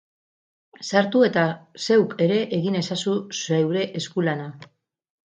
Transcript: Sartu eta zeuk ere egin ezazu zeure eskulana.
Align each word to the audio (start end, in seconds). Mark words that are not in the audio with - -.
Sartu 0.85 1.19
eta 1.27 1.43
zeuk 1.87 2.15
ere 2.27 2.39
egin 2.57 2.79
ezazu 2.79 3.13
zeure 3.43 3.85
eskulana. 4.01 4.49